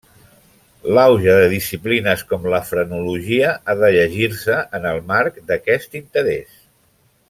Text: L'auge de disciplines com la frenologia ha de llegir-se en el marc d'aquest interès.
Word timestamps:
L'auge 0.97 1.35
de 1.39 1.43
disciplines 1.51 2.23
com 2.33 2.49
la 2.55 2.63
frenologia 2.71 3.53
ha 3.75 3.79
de 3.85 3.93
llegir-se 3.99 4.59
en 4.81 4.91
el 4.95 5.07
marc 5.15 5.41
d'aquest 5.53 6.03
interès. 6.05 6.63